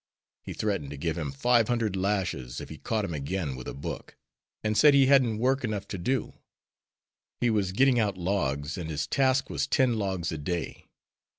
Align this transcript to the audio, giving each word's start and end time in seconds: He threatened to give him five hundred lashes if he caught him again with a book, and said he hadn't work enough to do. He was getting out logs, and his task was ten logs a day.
He 0.41 0.53
threatened 0.53 0.89
to 0.89 0.97
give 0.97 1.15
him 1.15 1.31
five 1.31 1.67
hundred 1.67 1.95
lashes 1.95 2.59
if 2.59 2.69
he 2.69 2.79
caught 2.79 3.05
him 3.05 3.13
again 3.13 3.55
with 3.55 3.67
a 3.67 3.73
book, 3.75 4.15
and 4.63 4.75
said 4.75 4.95
he 4.95 5.05
hadn't 5.05 5.37
work 5.37 5.63
enough 5.63 5.87
to 5.89 5.99
do. 5.99 6.33
He 7.39 7.51
was 7.51 7.71
getting 7.71 7.99
out 7.99 8.17
logs, 8.17 8.79
and 8.79 8.89
his 8.89 9.05
task 9.05 9.47
was 9.51 9.67
ten 9.67 9.99
logs 9.99 10.31
a 10.31 10.39
day. 10.39 10.87